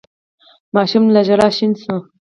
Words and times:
ماشوم 0.75 1.03
له 1.13 1.21
ژړا 1.27 1.47
شين 1.57 1.71
شو. 1.83 1.97